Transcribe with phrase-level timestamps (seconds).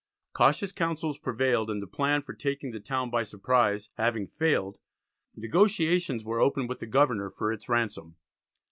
[0.33, 4.79] Cautious counsels prevailed, and the plan for taking the town by surprise having failed,
[5.35, 8.15] negotiations were opened with the governor for its ransom.